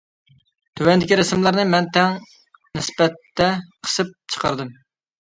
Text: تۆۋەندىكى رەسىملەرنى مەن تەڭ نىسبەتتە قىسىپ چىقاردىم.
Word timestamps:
تۆۋەندىكى 0.79 1.19
رەسىملەرنى 1.19 1.67
مەن 1.75 1.91
تەڭ 1.99 2.19
نىسبەتتە 2.81 3.53
قىسىپ 3.67 4.15
چىقاردىم. 4.37 4.79